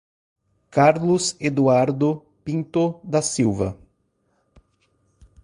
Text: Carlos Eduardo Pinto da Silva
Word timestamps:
Carlos 0.71 1.35
Eduardo 1.39 2.25
Pinto 2.43 2.99
da 3.03 3.21
Silva 3.21 3.77